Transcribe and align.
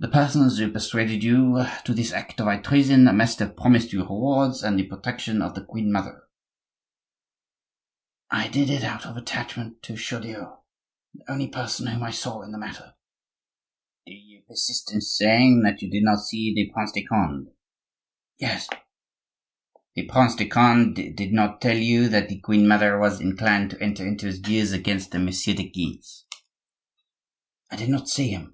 "The 0.00 0.08
persons 0.08 0.58
who 0.58 0.72
persuaded 0.72 1.22
you 1.22 1.64
to 1.84 1.94
this 1.94 2.12
act 2.12 2.40
of 2.40 2.46
high 2.46 2.58
treason 2.58 3.04
must 3.16 3.38
have 3.38 3.54
promised 3.56 3.92
you 3.92 4.00
rewards 4.02 4.60
and 4.64 4.76
the 4.76 4.88
protection 4.88 5.40
of 5.40 5.54
the 5.54 5.64
queen 5.64 5.92
mother." 5.92 6.24
"I 8.28 8.48
did 8.48 8.70
it 8.70 8.82
out 8.82 9.06
of 9.06 9.16
attachment 9.16 9.84
to 9.84 9.94
Chaudieu, 9.96 10.56
the 11.14 11.22
only 11.30 11.46
person 11.46 11.86
whom 11.86 12.02
I 12.02 12.10
saw 12.10 12.42
in 12.42 12.50
the 12.50 12.58
matter." 12.58 12.94
"Do 14.04 14.12
you 14.14 14.42
persist 14.48 14.92
in 14.92 15.00
saying 15.00 15.62
you 15.78 15.88
did 15.88 16.02
not 16.02 16.24
see 16.24 16.52
the 16.52 16.72
Prince 16.72 16.90
de 16.90 17.04
Conde?" 17.04 17.52
"Yes." 18.38 18.68
"The 19.94 20.06
Prince 20.08 20.34
de 20.34 20.46
Conde 20.48 21.16
did 21.16 21.32
not 21.32 21.60
tell 21.60 21.76
you 21.78 22.08
that 22.08 22.28
the 22.28 22.40
queen 22.40 22.66
mother 22.66 22.98
was 22.98 23.20
inclined 23.20 23.70
to 23.70 23.80
enter 23.80 24.04
into 24.04 24.26
his 24.26 24.40
views 24.40 24.72
against 24.72 25.12
the 25.12 25.20
Messieurs 25.20 25.56
de 25.58 25.68
Guise?" 25.68 26.24
"I 27.70 27.76
did 27.76 27.90
not 27.90 28.08
see 28.08 28.30
him." 28.30 28.50